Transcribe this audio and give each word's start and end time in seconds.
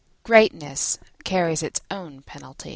Greatness 0.23 0.97
carries 1.23 1.61
its 1.61 1.79
own 1.91 2.23
penalties. 2.23 2.69